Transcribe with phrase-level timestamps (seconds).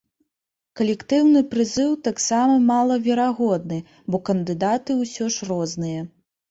[0.79, 3.79] Калектыўны прызыў таксама малаверагодны,
[4.13, 6.01] бо кандыдаты ўсё ж розныя.